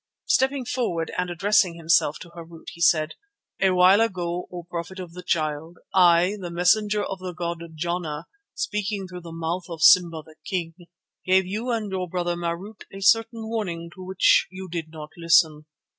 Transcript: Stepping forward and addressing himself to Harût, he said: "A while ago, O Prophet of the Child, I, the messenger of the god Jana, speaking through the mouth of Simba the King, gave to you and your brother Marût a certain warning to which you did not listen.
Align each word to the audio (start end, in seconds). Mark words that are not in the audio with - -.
Stepping 0.25 0.65
forward 0.65 1.11
and 1.15 1.29
addressing 1.29 1.75
himself 1.75 2.17
to 2.17 2.29
Harût, 2.31 2.65
he 2.71 2.81
said: 2.81 3.13
"A 3.61 3.69
while 3.69 4.01
ago, 4.01 4.47
O 4.51 4.63
Prophet 4.67 4.99
of 4.99 5.13
the 5.13 5.21
Child, 5.21 5.77
I, 5.93 6.37
the 6.39 6.49
messenger 6.49 7.03
of 7.03 7.19
the 7.19 7.33
god 7.35 7.59
Jana, 7.75 8.25
speaking 8.55 9.07
through 9.07 9.21
the 9.21 9.31
mouth 9.31 9.65
of 9.69 9.83
Simba 9.83 10.23
the 10.25 10.37
King, 10.43 10.73
gave 11.23 11.43
to 11.43 11.49
you 11.51 11.69
and 11.69 11.91
your 11.91 12.09
brother 12.09 12.35
Marût 12.35 12.81
a 12.91 12.99
certain 12.99 13.47
warning 13.47 13.91
to 13.93 14.03
which 14.03 14.47
you 14.49 14.67
did 14.67 14.89
not 14.89 15.09
listen. 15.17 15.65